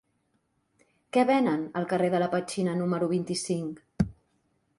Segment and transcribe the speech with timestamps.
[1.17, 4.11] Què venen al carrer de la Petxina número vint-i-cinc?